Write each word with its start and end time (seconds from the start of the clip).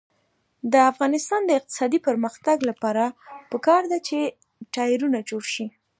د 0.73 0.73
افغانستان 0.91 1.41
د 1.45 1.51
اقتصادي 1.59 1.99
پرمختګ 2.07 2.57
لپاره 2.69 3.03
پکار 3.51 3.83
ده 3.91 3.97
چې 4.07 4.17
ټایرونه 4.73 5.19
جوړ 5.29 5.43
شي. 5.53 5.65